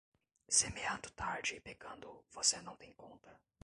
Semeando 0.49 1.11
tarde 1.13 1.57
e 1.57 1.59
pegando, 1.61 2.25
você 2.31 2.59
não 2.59 2.75
tem 2.75 2.91
conta. 2.93 3.39